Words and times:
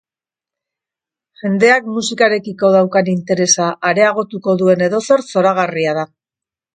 Jendeak 1.41 1.89
musikarekiko 1.97 2.71
daukan 2.75 3.11
interesa 3.13 3.67
areagtuko 3.91 4.55
duen 4.63 4.81
edozer 4.87 5.23
zoragarria 5.35 5.95
da. 5.99 6.07